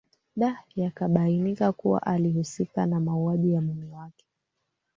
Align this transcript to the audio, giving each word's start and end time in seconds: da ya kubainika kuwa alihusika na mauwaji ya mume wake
da 0.35 0.63
ya 0.75 0.91
kubainika 0.91 1.71
kuwa 1.71 2.03
alihusika 2.03 2.85
na 2.85 2.99
mauwaji 2.99 3.53
ya 3.53 3.61
mume 3.61 3.87
wake 3.89 4.25